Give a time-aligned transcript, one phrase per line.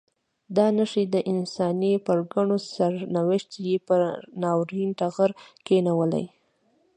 [0.55, 3.99] دا نښې د انساني پرګنو سرنوشت یې پر
[4.41, 5.31] ناورین ټغر
[5.65, 6.25] کښېنولی.